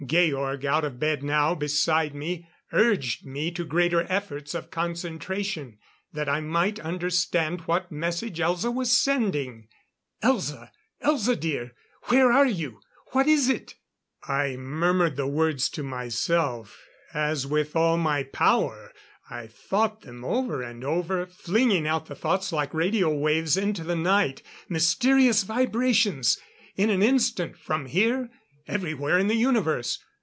[0.03, 5.77] Georg, out of bed now beside me, urged me to greater efforts of concentration,
[6.11, 9.67] that I might understand what message Elza was sending.
[10.23, 10.71] "Elza!
[11.03, 11.73] Elza dear!
[12.05, 12.79] Where are you?
[13.11, 13.75] What is it?"
[14.27, 16.83] I murmured the words to myself
[17.13, 18.91] as with all my power,
[19.29, 23.95] I thought them over and over, flinging out the thoughts like radio waves into the
[23.95, 24.41] night.
[24.67, 26.39] Mysterious vibrations!
[26.75, 28.31] In an instant, from here
[28.67, 29.97] everywhere in the universe.